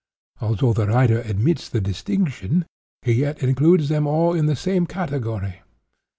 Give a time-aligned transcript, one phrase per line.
[0.39, 2.65] Although the writer admits the distinction,
[3.03, 5.61] he yet includes them all in the same category.